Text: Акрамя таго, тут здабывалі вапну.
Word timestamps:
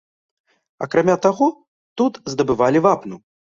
Акрамя 0.85 1.17
таго, 1.27 1.47
тут 2.01 2.13
здабывалі 2.37 2.85
вапну. 2.89 3.15